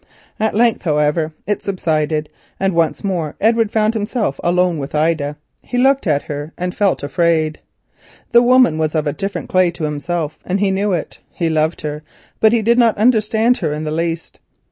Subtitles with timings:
[0.39, 2.27] At length, however, it subsided,
[2.59, 5.37] and once more Edward found himself alone with Ida.
[5.61, 7.59] He looked at her and felt afraid.
[8.31, 12.01] The woman was of a different clay to himself, and he knew it—he loved her,
[12.39, 14.39] but he did not understand her in the least.